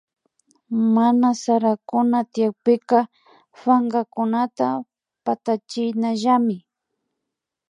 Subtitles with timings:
[0.95, 2.99] Mana sarakuna tyakpika
[3.61, 4.67] pankakunata
[5.25, 6.57] patachinallami